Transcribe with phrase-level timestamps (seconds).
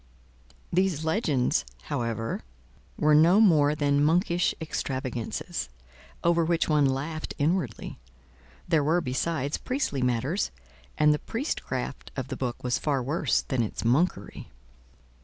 [0.73, 2.41] These legends, however,
[2.97, 5.69] were no more than monkish extravagances,
[6.23, 7.99] over which one laughed inwardly;
[8.67, 10.49] there were, besides, priestly matters,
[10.97, 14.49] and the priestcraft of the book was far worse than its monkery.